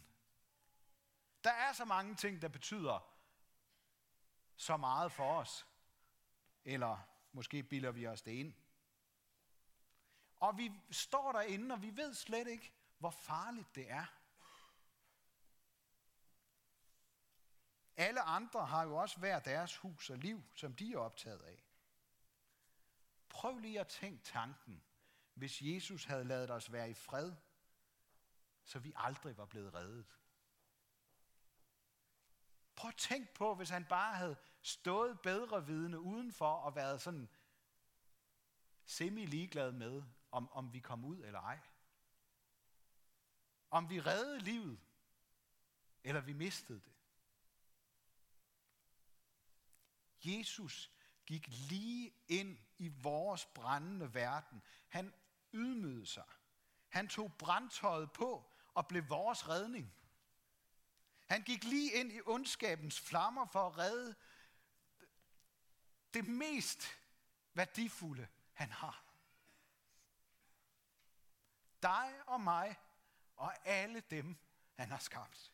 Der 1.44 1.52
er 1.52 1.72
så 1.72 1.84
mange 1.84 2.14
ting, 2.14 2.42
der 2.42 2.48
betyder 2.48 3.16
så 4.56 4.76
meget 4.76 5.12
for 5.12 5.38
os. 5.38 5.66
Eller 6.64 6.98
måske 7.32 7.62
bilder 7.62 7.90
vi 7.90 8.06
os 8.06 8.22
det 8.22 8.32
ind. 8.32 8.54
Og 10.36 10.58
vi 10.58 10.72
står 10.90 11.32
derinde, 11.32 11.72
og 11.74 11.82
vi 11.82 11.96
ved 11.96 12.14
slet 12.14 12.48
ikke, 12.48 12.72
hvor 12.98 13.10
farligt 13.10 13.74
det 13.74 13.90
er. 13.90 14.06
Alle 17.96 18.20
andre 18.20 18.66
har 18.66 18.82
jo 18.82 18.96
også 18.96 19.18
hver 19.18 19.38
deres 19.38 19.76
hus 19.76 20.10
og 20.10 20.18
liv, 20.18 20.42
som 20.54 20.74
de 20.74 20.92
er 20.92 20.98
optaget 20.98 21.42
af. 21.42 21.65
Prøv 23.36 23.58
lige 23.58 23.80
at 23.80 23.88
tænke 23.88 24.24
tanken, 24.24 24.82
hvis 25.34 25.62
Jesus 25.62 26.04
havde 26.04 26.24
lavet 26.24 26.50
os 26.50 26.72
være 26.72 26.90
i 26.90 26.94
fred, 26.94 27.32
så 28.64 28.78
vi 28.78 28.92
aldrig 28.96 29.36
var 29.36 29.46
blevet 29.46 29.74
reddet. 29.74 30.06
Prøv 32.76 32.88
at 32.88 32.96
tænk 32.96 33.34
på, 33.34 33.54
hvis 33.54 33.68
han 33.68 33.84
bare 33.84 34.14
havde 34.14 34.36
stået 34.62 35.20
bedre 35.20 35.66
vidne 35.66 36.00
udenfor 36.00 36.52
og 36.52 36.76
været 36.76 37.02
sådan 37.02 37.28
semi-ligeglad 38.84 39.72
med, 39.72 40.02
om, 40.30 40.52
om 40.52 40.72
vi 40.72 40.80
kom 40.80 41.04
ud 41.04 41.24
eller 41.24 41.40
ej. 41.40 41.60
Om 43.70 43.90
vi 43.90 44.00
reddede 44.00 44.38
livet, 44.38 44.80
eller 46.04 46.20
vi 46.20 46.32
mistede 46.32 46.80
det. 46.80 46.92
Jesus 50.24 50.95
gik 51.26 51.48
lige 51.48 52.14
ind 52.28 52.58
i 52.78 52.88
vores 52.88 53.46
brændende 53.46 54.14
verden. 54.14 54.62
Han 54.88 55.14
ydmygede 55.52 56.06
sig. 56.06 56.24
Han 56.88 57.08
tog 57.08 57.32
brandtøjet 57.38 58.12
på 58.12 58.52
og 58.74 58.88
blev 58.88 59.08
vores 59.08 59.48
redning. 59.48 59.94
Han 61.26 61.42
gik 61.42 61.64
lige 61.64 61.92
ind 61.92 62.12
i 62.12 62.20
ondskabens 62.26 63.00
flammer 63.00 63.46
for 63.46 63.66
at 63.66 63.78
redde 63.78 64.14
det 66.14 66.28
mest 66.28 66.86
værdifulde, 67.54 68.28
han 68.52 68.70
har. 68.70 69.04
Dig 71.82 72.14
og 72.26 72.40
mig 72.40 72.76
og 73.36 73.68
alle 73.68 74.00
dem, 74.00 74.36
han 74.74 74.90
har 74.90 74.98
skabt. 74.98 75.52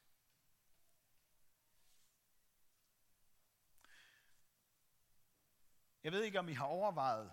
Jeg 6.05 6.13
ved 6.13 6.23
ikke, 6.23 6.39
om 6.39 6.49
I 6.49 6.53
har 6.53 6.65
overvejet, 6.65 7.33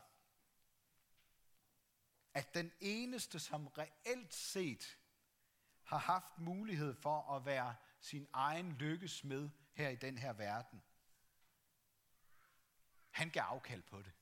at 2.33 2.53
den 2.53 2.71
eneste, 2.79 3.39
som 3.39 3.67
reelt 3.67 4.33
set 4.33 4.97
har 5.83 5.97
haft 5.97 6.37
mulighed 6.37 6.95
for 6.95 7.35
at 7.35 7.45
være 7.45 7.75
sin 8.01 8.27
egen 8.33 8.71
lykkesmed 8.71 9.49
her 9.73 9.89
i 9.89 9.95
den 9.95 10.17
her 10.17 10.33
verden, 10.33 10.83
han 13.09 13.29
gav 13.29 13.43
afkald 13.43 13.81
på 13.81 14.01
det. 14.01 14.13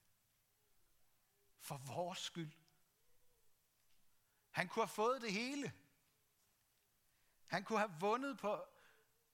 For 1.60 1.78
vores 1.78 2.20
skyld. 2.20 2.52
Han 4.50 4.68
kunne 4.68 4.84
have 4.84 4.96
fået 4.96 5.22
det 5.22 5.34
hele. 5.34 5.74
Han 7.48 7.64
kunne 7.64 7.80
have 7.80 8.00
vundet 8.00 8.38
på, 8.38 8.66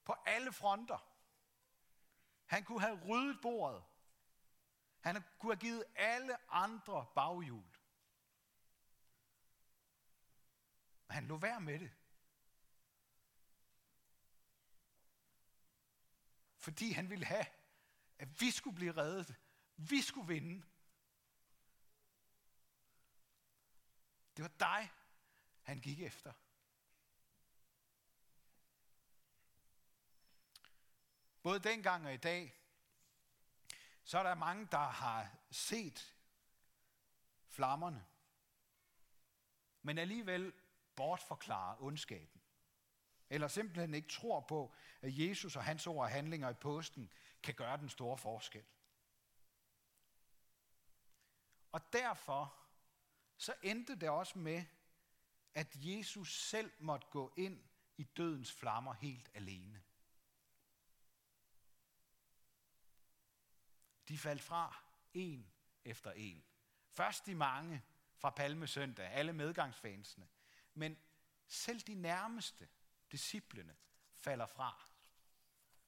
på 0.04 0.16
alle 0.26 0.52
fronter. 0.52 0.98
Han 2.46 2.64
kunne 2.64 2.82
have 2.82 3.02
ryddet 3.08 3.42
bordet. 3.42 3.84
Han 5.04 5.24
kunne 5.40 5.54
have 5.54 5.60
givet 5.60 5.86
alle 5.96 6.52
andre 6.52 7.08
baghjul. 7.16 7.78
Men 11.08 11.14
han 11.14 11.28
lå 11.28 11.38
værd 11.38 11.62
med 11.62 11.80
det. 11.80 11.92
Fordi 16.58 16.92
han 16.92 17.10
ville 17.10 17.26
have, 17.26 17.46
at 18.20 18.42
vi 18.42 18.52
skulle 18.52 18.76
blive 18.76 18.98
reddet. 18.98 19.36
Vi 19.76 20.02
skulle 20.02 20.28
vinde. 20.28 20.66
Det 24.38 24.44
var 24.44 24.52
dig, 24.60 24.92
han 25.62 25.82
gik 25.82 26.00
efter. 26.00 26.34
Både 31.42 31.60
dengang 31.60 32.06
og 32.06 32.14
i 32.14 32.18
dag, 32.18 32.63
så 34.04 34.20
er 34.20 34.24
der 34.24 34.36
mange, 34.36 34.68
der 34.72 34.78
har 34.78 35.30
set 35.52 36.16
flammerne, 37.48 38.06
men 39.82 39.98
alligevel 39.98 40.54
bortforklarer 40.96 41.82
ondskaben. 41.82 42.42
Eller 43.30 43.48
simpelthen 43.48 43.94
ikke 43.94 44.08
tror 44.08 44.40
på, 44.40 44.76
at 45.02 45.18
Jesus 45.18 45.56
og 45.56 45.64
hans 45.64 45.88
ord 45.88 46.04
og 46.04 46.10
handlinger 46.10 46.50
i 46.50 46.54
posten 46.54 47.14
kan 47.44 47.54
gøre 47.54 47.78
den 47.78 47.90
store 47.90 48.18
forskel. 48.18 48.64
Og 51.72 51.94
derfor 51.94 52.56
så 53.38 53.54
endte 53.64 53.96
det 53.96 54.10
også 54.10 54.40
med, 54.40 54.66
at 55.54 55.68
Jesus 55.76 56.50
selv 56.50 56.72
måtte 56.80 57.08
gå 57.12 57.34
ind 57.38 57.64
i 57.98 58.04
dødens 58.04 58.52
flammer 58.52 58.94
helt 58.94 59.32
alene. 59.34 59.84
De 64.08 64.18
faldt 64.18 64.42
fra 64.42 64.84
en 65.14 65.52
efter 65.86 66.12
en. 66.12 66.44
Først 66.90 67.26
de 67.26 67.36
mange 67.36 67.84
fra 68.16 68.30
Palmesøndag, 68.30 69.08
alle 69.08 69.34
medgangsfansene. 69.34 70.28
Men 70.74 70.98
selv 71.48 71.80
de 71.80 71.94
nærmeste, 71.94 72.70
disciplene, 73.12 73.76
falder 74.14 74.46
fra 74.46 74.82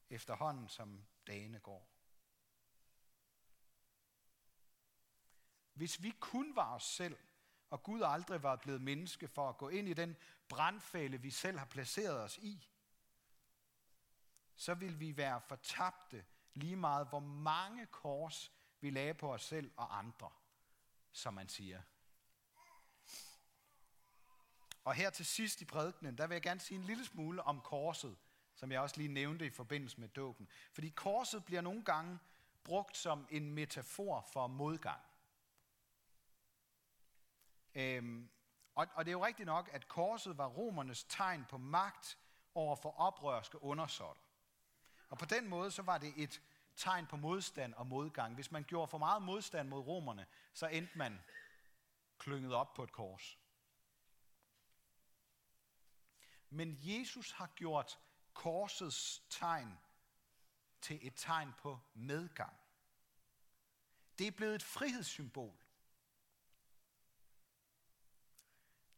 efterhånden 0.09 0.69
som 0.69 1.05
dagene 1.27 1.59
går. 1.59 1.91
Hvis 5.73 6.03
vi 6.03 6.13
kun 6.19 6.55
var 6.55 6.75
os 6.75 6.83
selv, 6.83 7.17
og 7.69 7.83
Gud 7.83 8.01
aldrig 8.05 8.43
var 8.43 8.55
blevet 8.55 8.81
menneske 8.81 9.27
for 9.27 9.49
at 9.49 9.57
gå 9.57 9.69
ind 9.69 9.87
i 9.87 9.93
den 9.93 10.15
brandfælde, 10.47 11.21
vi 11.21 11.31
selv 11.31 11.57
har 11.57 11.65
placeret 11.65 12.21
os 12.21 12.37
i, 12.37 12.69
så 14.55 14.73
vil 14.73 14.99
vi 14.99 15.17
være 15.17 15.41
fortabte 15.41 16.25
lige 16.55 16.75
meget, 16.75 17.07
hvor 17.07 17.19
mange 17.19 17.85
kors 17.85 18.51
vi 18.81 18.89
lagde 18.89 19.13
på 19.13 19.33
os 19.33 19.43
selv 19.43 19.71
og 19.77 19.97
andre, 19.97 20.29
som 21.11 21.33
man 21.33 21.49
siger. 21.49 21.81
Og 24.83 24.93
her 24.93 25.09
til 25.09 25.25
sidst 25.25 25.61
i 25.61 25.65
prædikenen, 25.65 26.17
der 26.17 26.27
vil 26.27 26.35
jeg 26.35 26.41
gerne 26.41 26.59
sige 26.59 26.79
en 26.79 26.85
lille 26.85 27.05
smule 27.05 27.43
om 27.43 27.61
korset, 27.61 28.17
som 28.55 28.71
jeg 28.71 28.81
også 28.81 28.97
lige 28.97 29.13
nævnte 29.13 29.45
i 29.45 29.49
forbindelse 29.49 29.99
med 29.99 30.07
dåben. 30.07 30.47
Fordi 30.73 30.89
korset 30.89 31.45
bliver 31.45 31.61
nogle 31.61 31.83
gange 31.83 32.19
brugt 32.63 32.97
som 32.97 33.27
en 33.29 33.51
metafor 33.51 34.21
for 34.33 34.47
modgang. 34.47 35.01
Øhm, 37.75 38.29
og, 38.75 38.87
og 38.93 39.05
det 39.05 39.11
er 39.11 39.13
jo 39.13 39.25
rigtigt 39.25 39.45
nok, 39.45 39.69
at 39.73 39.87
korset 39.87 40.37
var 40.37 40.47
romernes 40.47 41.03
tegn 41.03 41.45
på 41.49 41.57
magt 41.57 42.17
over 42.55 42.75
for 42.75 42.99
oprørske 42.99 43.63
undersåtter. 43.63 44.24
Og 45.09 45.17
på 45.17 45.25
den 45.25 45.47
måde 45.47 45.71
så 45.71 45.81
var 45.81 45.97
det 45.97 46.13
et 46.17 46.41
tegn 46.75 47.07
på 47.07 47.17
modstand 47.17 47.73
og 47.73 47.87
modgang. 47.87 48.35
Hvis 48.35 48.51
man 48.51 48.63
gjorde 48.63 48.87
for 48.87 48.97
meget 48.97 49.21
modstand 49.21 49.69
mod 49.69 49.79
romerne, 49.79 50.25
så 50.53 50.67
endte 50.67 50.97
man 50.97 51.19
klynget 52.17 52.53
op 52.53 52.73
på 52.73 52.83
et 52.83 52.91
kors. 52.91 53.39
Men 56.49 56.79
Jesus 56.81 57.31
har 57.31 57.47
gjort 57.47 57.99
korsets 58.33 59.23
tegn 59.29 59.77
til 60.81 61.07
et 61.07 61.13
tegn 61.15 61.53
på 61.57 61.79
medgang. 61.93 62.59
Det 64.19 64.27
er 64.27 64.31
blevet 64.31 64.55
et 64.55 64.63
frihedssymbol. 64.63 65.65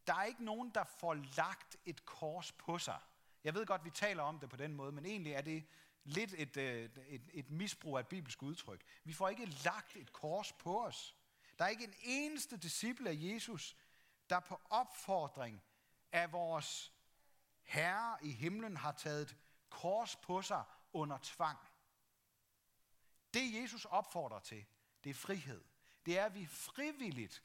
Der 0.08 0.14
er 0.14 0.24
ikke 0.24 0.44
nogen, 0.44 0.70
der 0.70 0.84
får 0.84 1.14
lagt 1.14 1.78
et 1.86 2.06
kors 2.06 2.52
på 2.52 2.78
sig. 2.78 3.00
Jeg 3.44 3.54
ved 3.54 3.66
godt, 3.66 3.86
vi 3.86 3.90
taler 3.90 4.24
om 4.24 4.40
det 4.40 4.50
på 4.50 4.56
den 4.56 4.74
måde, 4.74 4.92
men 4.92 5.06
egentlig 5.06 5.34
er 5.34 5.42
det 5.42 5.66
lidt 6.08 6.34
et, 6.38 6.58
øh, 6.58 6.90
et, 7.08 7.30
et 7.34 7.50
misbrug 7.50 7.98
af 7.98 8.02
et 8.02 8.08
bibelsk 8.08 8.44
udtryk. 8.44 8.84
Vi 9.04 9.14
får 9.14 9.30
ikke 9.30 9.46
lagt 9.46 9.96
et 9.96 10.14
kors 10.14 10.54
på 10.54 10.86
os. 10.86 11.16
Der 11.60 11.66
er 11.66 11.70
ikke 11.70 11.84
en 11.84 11.96
eneste 12.04 12.58
disciple 12.58 13.10
af 13.10 13.16
Jesus, 13.18 13.76
der 14.30 14.40
på 14.40 14.62
opfordring 14.70 15.64
af 16.12 16.32
vores 16.32 16.94
Herre 17.64 18.18
i 18.22 18.32
himlen 18.32 18.78
har 18.78 18.92
taget 18.92 19.22
et 19.22 19.38
kors 19.70 20.16
på 20.16 20.42
sig 20.42 20.64
under 20.94 21.18
tvang. 21.24 21.60
Det 23.34 23.62
Jesus 23.62 23.86
opfordrer 23.86 24.40
til, 24.40 24.66
det 25.04 25.10
er 25.10 25.14
frihed. 25.14 25.64
Det 26.06 26.20
er, 26.20 26.26
at 26.26 26.36
vi 26.36 26.46
frivilligt 26.46 27.44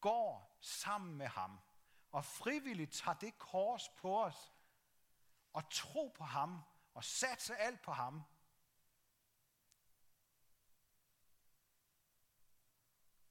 går 0.00 0.58
sammen 0.60 1.16
med 1.16 1.26
ham, 1.26 1.60
og 2.12 2.24
frivilligt 2.24 2.92
tager 2.92 3.14
det 3.14 3.38
kors 3.38 3.88
på 3.88 4.24
os, 4.24 4.52
og 5.52 5.70
tro 5.70 6.12
på 6.16 6.24
ham, 6.24 6.62
og 6.98 7.04
satse 7.04 7.56
alt 7.56 7.82
på 7.82 7.92
ham. 7.92 8.22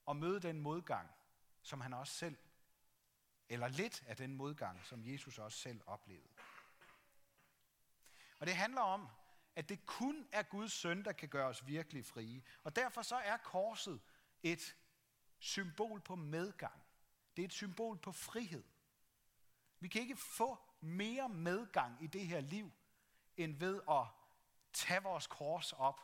Og 0.06 0.16
møde 0.16 0.40
den 0.40 0.60
modgang, 0.60 1.10
som 1.62 1.82
han 1.82 1.94
også 1.94 2.14
selv, 2.14 2.38
eller 3.50 3.68
lidt 3.68 4.04
af 4.08 4.18
den 4.18 4.34
modgang, 4.34 4.86
som 4.86 5.06
Jesus 5.06 5.40
også 5.40 5.58
selv 5.58 5.82
oplevede. 5.86 6.34
Og 8.40 8.48
det 8.48 8.56
handler 8.56 8.82
om, 8.82 9.08
at 9.56 9.70
det 9.70 9.86
kun 9.86 10.28
er 10.32 10.44
Guds 10.44 10.74
søn, 10.74 11.06
der 11.06 11.12
kan 11.12 11.30
gøre 11.30 11.48
os 11.48 11.68
virkelig 11.68 12.06
frie. 12.06 12.44
Og 12.64 12.76
derfor 12.76 13.02
så 13.02 13.16
er 13.16 13.38
korset 13.38 14.02
et 14.44 14.76
symbol 15.40 16.02
på 16.02 16.16
medgang. 16.16 16.84
Det 17.36 17.42
er 17.42 17.48
et 17.48 17.54
symbol 17.54 17.98
på 17.98 18.12
frihed. 18.12 18.64
Vi 19.80 19.88
kan 19.88 20.02
ikke 20.02 20.16
få 20.16 20.58
mere 20.82 21.30
medgang 21.30 22.04
i 22.04 22.08
det 22.08 22.28
her 22.28 22.42
liv, 22.42 22.72
end 23.38 23.56
ved 23.60 23.82
at 23.90 24.06
tage 24.74 25.04
vores 25.04 25.28
kors 25.28 25.74
op 25.74 26.02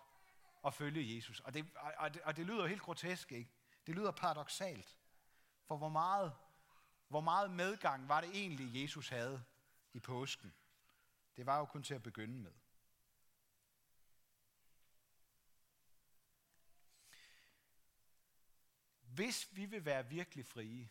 og 0.61 0.73
følge 0.73 1.15
Jesus. 1.15 1.39
Og 1.39 1.53
det, 1.53 1.65
og 1.75 2.13
det, 2.13 2.21
og 2.21 2.37
det 2.37 2.45
lyder 2.45 2.67
helt 2.67 2.81
grotesk, 2.81 3.31
ikke? 3.31 3.51
Det 3.87 3.95
lyder 3.95 4.11
paradoxalt. 4.11 4.97
For 5.65 5.77
hvor 5.77 5.89
meget, 5.89 6.35
hvor 7.07 7.21
meget 7.21 7.51
medgang 7.51 8.09
var 8.09 8.21
det 8.21 8.29
egentlig, 8.29 8.83
Jesus 8.83 9.09
havde 9.09 9.43
i 9.93 9.99
påsken? 9.99 10.53
Det 11.37 11.45
var 11.45 11.57
jo 11.57 11.65
kun 11.65 11.83
til 11.83 11.93
at 11.93 12.03
begynde 12.03 12.39
med. 12.39 12.51
Hvis 19.01 19.49
vi 19.51 19.65
vil 19.65 19.85
være 19.85 20.07
virkelig 20.07 20.45
frie, 20.45 20.89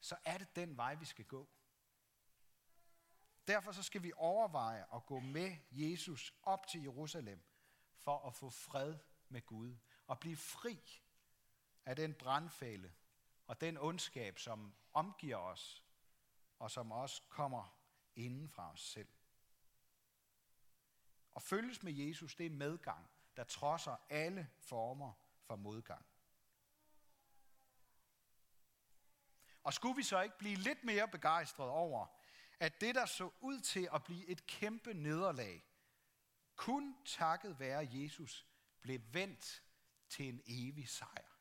så 0.00 0.16
er 0.24 0.38
det 0.38 0.56
den 0.56 0.76
vej, 0.76 0.94
vi 0.94 1.04
skal 1.04 1.24
gå. 1.24 1.48
Derfor 3.46 3.72
så 3.72 3.82
skal 3.82 4.02
vi 4.02 4.12
overveje 4.16 4.86
at 4.94 5.06
gå 5.06 5.20
med 5.20 5.56
Jesus 5.70 6.34
op 6.42 6.66
til 6.66 6.82
Jerusalem 6.82 7.42
for 7.96 8.26
at 8.26 8.34
få 8.34 8.50
fred 8.50 8.98
med 9.28 9.46
Gud 9.46 9.76
og 10.06 10.20
blive 10.20 10.36
fri 10.36 11.02
af 11.84 11.96
den 11.96 12.14
brandfælde 12.14 12.92
og 13.46 13.60
den 13.60 13.78
ondskab, 13.78 14.38
som 14.38 14.74
omgiver 14.92 15.36
os 15.36 15.84
og 16.58 16.70
som 16.70 16.92
også 16.92 17.22
kommer 17.28 17.78
inden 18.16 18.48
fra 18.48 18.72
os 18.72 18.80
selv. 18.80 19.08
Og 21.34 21.42
følges 21.42 21.82
med 21.82 21.92
Jesus, 21.92 22.34
det 22.34 22.46
er 22.46 22.50
medgang, 22.50 23.10
der 23.36 23.44
trodser 23.44 23.96
alle 24.08 24.50
former 24.58 25.12
for 25.40 25.56
modgang. 25.56 26.06
Og 29.62 29.74
skulle 29.74 29.96
vi 29.96 30.02
så 30.02 30.20
ikke 30.20 30.38
blive 30.38 30.56
lidt 30.56 30.84
mere 30.84 31.08
begejstret 31.08 31.68
over, 31.68 32.06
at 32.62 32.80
det, 32.80 32.94
der 32.94 33.06
så 33.06 33.30
ud 33.40 33.60
til 33.60 33.88
at 33.94 34.04
blive 34.04 34.26
et 34.26 34.46
kæmpe 34.46 34.94
nederlag, 34.94 35.64
kun 36.56 36.96
takket 37.04 37.58
være 37.58 37.88
Jesus, 37.92 38.46
blev 38.80 39.00
vendt 39.12 39.62
til 40.08 40.28
en 40.28 40.42
evig 40.46 40.88
sejr. 40.88 41.38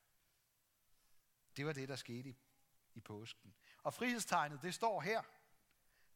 Det 1.57 1.65
var 1.65 1.73
det, 1.73 1.89
der 1.89 1.95
skete 1.95 2.29
i, 2.29 2.37
i 2.93 2.99
påsken. 2.99 3.55
Og 3.83 3.93
frihedstegnet, 3.93 4.61
det 4.61 4.73
står 4.73 5.01
her. 5.01 5.23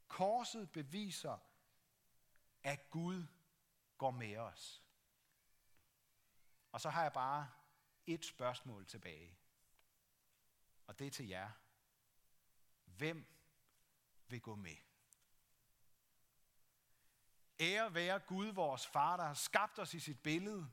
Korset 0.07 0.71
beviser, 0.71 1.37
at 2.63 2.89
Gud 2.89 3.25
går 3.97 4.11
med 4.11 4.37
os. 4.37 4.83
Og 6.71 6.81
så 6.81 6.89
har 6.89 7.01
jeg 7.01 7.13
bare 7.13 7.51
et 8.05 8.25
spørgsmål 8.25 8.85
tilbage. 8.85 9.37
Og 10.87 10.99
det 10.99 11.07
er 11.07 11.11
til 11.11 11.27
jer. 11.27 11.51
Hvem 12.85 13.25
vil 14.27 14.41
gå 14.41 14.55
med? 14.55 14.84
Ære 17.59 17.93
være 17.93 18.19
Gud, 18.19 18.47
vores 18.47 18.87
far, 18.87 19.17
der 19.17 19.23
har 19.23 19.33
skabt 19.33 19.79
os 19.79 19.93
i 19.93 19.99
sit 19.99 20.23
billede. 20.23 20.71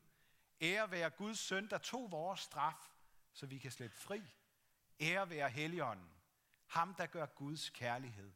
Ære 0.60 0.90
være 0.90 1.10
Guds 1.10 1.38
søn, 1.38 1.70
der 1.70 1.78
tog 1.78 2.10
vores 2.10 2.40
straf, 2.40 2.90
så 3.32 3.46
vi 3.46 3.58
kan 3.58 3.70
slippe 3.70 3.96
fri. 3.96 4.22
Ære 5.00 5.30
være 5.30 5.50
Helligånden, 5.50 6.12
ham 6.66 6.94
der 6.94 7.06
gør 7.06 7.26
Guds 7.26 7.70
kærlighed 7.70 8.32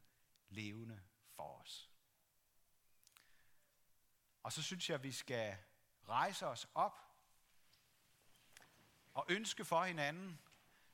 levende 0.49 1.03
for 1.35 1.59
os. 1.61 1.91
Og 4.43 4.53
så 4.53 4.63
synes 4.63 4.89
jeg, 4.89 4.95
at 4.95 5.03
vi 5.03 5.11
skal 5.11 5.57
rejse 6.09 6.47
os 6.47 6.67
op 6.73 6.99
og 9.13 9.25
ønske 9.29 9.65
for 9.65 9.83
hinanden, 9.83 10.39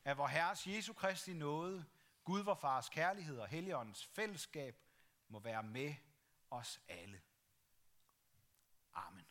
at 0.04 0.18
vor 0.18 0.28
Herres 0.28 0.68
Jesu 0.68 0.94
Kristi 0.94 1.34
nåde, 1.34 1.86
Gud 2.24 2.44
vor 2.44 2.56
Fars 2.56 2.90
kærlighed 2.90 3.40
og 3.40 3.48
Helligåndens 3.48 4.06
fællesskab 4.06 4.80
må 5.28 5.40
være 5.40 5.64
med 5.64 5.96
os 6.50 6.80
alle. 6.88 7.22
Amen. 8.96 9.23